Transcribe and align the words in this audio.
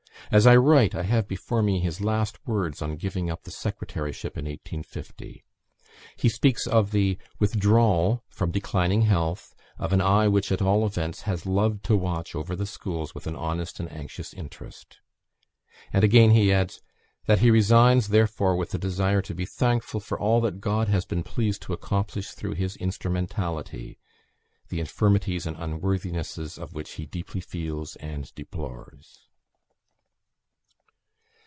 As 0.31 0.47
I 0.47 0.55
write, 0.55 0.95
I 0.95 1.03
have 1.03 1.27
before 1.27 1.61
me 1.61 1.81
his 1.81 1.99
last 1.99 2.39
words 2.47 2.81
on 2.81 2.95
giving 2.95 3.29
up 3.29 3.43
the 3.43 3.51
secretaryship 3.51 4.37
in 4.37 4.45
1850: 4.45 5.43
he 6.15 6.29
speaks 6.29 6.65
of 6.65 6.91
the 6.91 7.17
"withdrawal, 7.37 8.23
from 8.29 8.49
declining 8.49 9.01
health, 9.01 9.53
of 9.77 9.91
an 9.91 9.99
eye, 9.99 10.29
which, 10.29 10.49
at 10.49 10.61
all 10.61 10.85
events, 10.85 11.23
has 11.23 11.45
loved 11.45 11.83
to 11.83 11.97
watch 11.97 12.33
over 12.33 12.55
the 12.55 12.65
schools 12.65 13.13
with 13.13 13.27
an 13.27 13.35
honest 13.35 13.81
and 13.81 13.91
anxious 13.91 14.33
interest;" 14.33 14.99
and 15.91 16.01
again 16.05 16.29
he 16.31 16.53
adds, 16.53 16.79
"that 17.25 17.39
he 17.39 17.51
resigns, 17.51 18.07
therefore, 18.07 18.55
with 18.55 18.73
a 18.73 18.77
desire 18.77 19.21
to 19.21 19.35
be 19.35 19.45
thankful 19.45 19.99
for 19.99 20.17
all 20.17 20.39
that 20.39 20.61
God 20.61 20.87
has 20.87 21.03
been 21.03 21.23
pleased 21.23 21.61
to 21.63 21.73
accomplish 21.73 22.29
through 22.29 22.53
his 22.53 22.77
instrumentality 22.77 23.99
(the 24.69 24.79
infirmities 24.79 25.45
and 25.45 25.57
unworthinesses 25.57 26.57
of 26.57 26.73
which 26.73 26.91
he 26.91 27.05
deeply 27.05 27.41
feels 27.41 27.97
and 27.97 28.33
deplores)." 28.33 29.27